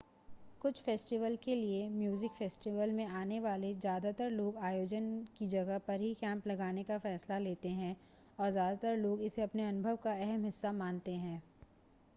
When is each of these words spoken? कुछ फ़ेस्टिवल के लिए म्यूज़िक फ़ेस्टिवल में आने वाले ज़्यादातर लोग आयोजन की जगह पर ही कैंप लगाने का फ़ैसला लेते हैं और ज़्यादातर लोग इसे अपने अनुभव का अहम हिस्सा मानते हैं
कुछ 0.61 0.81
फ़ेस्टिवल 0.83 1.35
के 1.43 1.55
लिए 1.55 1.89
म्यूज़िक 1.89 2.31
फ़ेस्टिवल 2.31 2.91
में 2.91 3.05
आने 3.07 3.39
वाले 3.39 3.73
ज़्यादातर 3.75 4.29
लोग 4.31 4.57
आयोजन 4.63 5.11
की 5.37 5.47
जगह 5.47 5.77
पर 5.87 5.99
ही 6.01 6.13
कैंप 6.21 6.47
लगाने 6.47 6.83
का 6.83 6.97
फ़ैसला 6.99 7.37
लेते 7.39 7.69
हैं 7.75 7.95
और 8.39 8.51
ज़्यादातर 8.51 8.97
लोग 8.97 9.21
इसे 9.23 9.41
अपने 9.41 9.67
अनुभव 9.67 9.95
का 10.03 10.13
अहम 10.13 10.43
हिस्सा 10.45 10.71
मानते 10.73 11.11
हैं 11.17 11.41